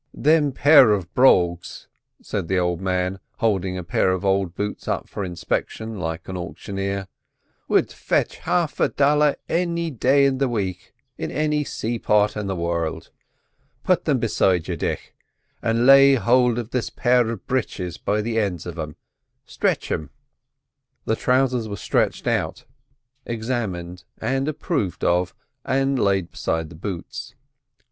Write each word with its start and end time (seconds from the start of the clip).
"Thim 0.19 0.51
pair 0.51 0.93
of 0.93 1.13
brogues," 1.13 1.87
said 2.23 2.47
the 2.47 2.57
old 2.57 2.81
man, 2.81 3.19
holding 3.37 3.77
a 3.77 3.83
pair 3.83 4.09
of 4.09 4.25
old 4.25 4.55
boots 4.55 4.87
up 4.87 5.07
for 5.07 5.23
inspection 5.23 5.99
like 5.99 6.27
an 6.27 6.35
auctioneer, 6.35 7.07
"would 7.67 7.91
fetch 7.91 8.37
half 8.37 8.79
a 8.79 8.89
dollar 8.89 9.35
any 9.47 9.91
day 9.91 10.25
in 10.25 10.39
the 10.39 10.49
wake 10.49 10.95
in 11.19 11.29
any 11.29 11.63
sayport 11.63 12.35
in 12.35 12.47
the 12.47 12.55
world. 12.55 13.11
Put 13.83 14.05
them 14.05 14.17
beside 14.17 14.67
you, 14.67 14.75
Dick, 14.75 15.15
and 15.61 15.85
lay 15.85 16.15
hold 16.15 16.57
of 16.57 16.71
this 16.71 16.89
pair 16.89 17.29
of 17.29 17.45
britches 17.45 17.99
by 17.99 18.21
the 18.21 18.39
ends 18.39 18.65
of 18.65 18.79
em'—stritch 18.79 19.89
them." 19.89 20.09
The 21.05 21.15
trousers 21.15 21.67
were 21.69 21.75
stretched 21.77 22.25
out, 22.25 22.65
examined 23.27 24.05
and 24.19 24.47
approved 24.47 25.03
of, 25.03 25.35
and 25.63 25.99
laid 25.99 26.31
beside 26.31 26.69
the 26.69 26.75
boots. 26.75 27.35